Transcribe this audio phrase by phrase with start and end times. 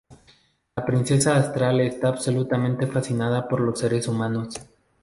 [0.75, 4.55] La princesa Astral está absolutamente fascinada por los seres humanos.